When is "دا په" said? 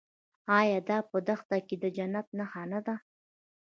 0.89-1.17